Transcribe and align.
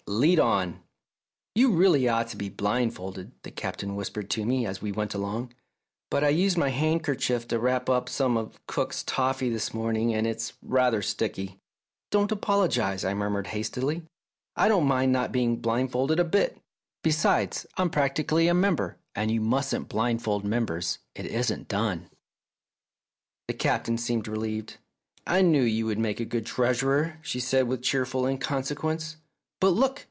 Lead 0.07 0.39
on!" 0.41 0.81
"You 1.55 1.71
ought 1.71 1.77
really 1.77 2.03
to 2.25 2.35
be 2.35 2.49
blindfolded," 2.49 3.31
the 3.43 3.51
Captain 3.51 3.95
whispered 3.95 4.29
to 4.31 4.45
me 4.45 4.65
as 4.65 4.81
we 4.81 4.91
went 4.91 5.13
along," 5.13 5.53
but 6.11 6.21
I 6.21 6.29
used 6.29 6.57
my 6.57 6.67
handkerchief 6.67 7.47
to 7.47 7.59
wrap 7.59 7.87
up 7.89 8.09
some 8.09 8.35
of 8.35 8.59
cook's 8.67 9.03
toffee 9.03 9.49
this 9.49 9.73
morning, 9.73 10.13
and 10.13 10.27
it's 10.27 10.51
rather 10.61 11.01
sticky."" 11.01 11.61
Don't 12.11 12.31
apologise," 12.31 13.05
I 13.05 13.13
murmured 13.13 13.47
hastily;" 13.47 14.03
I 14.57 14.67
don't 14.67 14.85
mind 14.85 15.13
not 15.13 15.31
being 15.31 15.57
blindfolded 15.61 16.19
a 16.19 16.25
bit. 16.25 16.57
Besides, 17.03 17.65
I'm 17.77 17.89
practically 17.89 18.49
a 18.49 18.53
member, 18.53 18.97
and 19.15 19.31
you 19.31 19.39
mustn't 19.39 19.87
blindfold 19.87 20.43
members; 20.43 20.99
it 21.15 21.25
isn't 21.27 21.69
done." 21.69 22.09
The 23.47 23.53
Captain 23.53 23.97
seemed 23.97 24.27
relieved." 24.27 24.75
I 25.25 25.41
knew 25.41 25.63
you 25.63 25.85
would 25.85 25.99
make 25.99 26.19
a 26.19 26.25
good 26.25 26.45
treasurer," 26.45 27.17
she 27.21 27.39
said 27.39 27.69
with 27.69 27.81
cheerful 27.81 28.25
inconsequence." 28.27 29.15
But, 29.61 29.69
look 29.71 29.99